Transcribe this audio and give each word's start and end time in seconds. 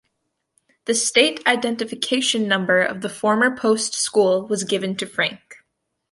The 0.85 0.95
state 0.95 1.45
identification 1.45 2.47
number 2.47 2.81
of 2.81 3.01
the 3.01 3.07
former 3.09 3.55
Post 3.55 3.93
school 3.93 4.47
was 4.47 4.63
given 4.63 4.95
to 4.95 5.05
Frank. 5.05 5.57